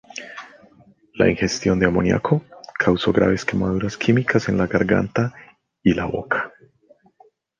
[1.13, 2.41] La ingestión de amoníaco
[2.79, 5.31] causó graves quemaduras químicas en la garganta
[5.83, 6.51] y la boca.